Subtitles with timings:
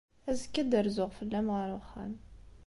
[0.29, 2.13] Azekka, ad d-rzuɣ fell-am ɣer uxxam.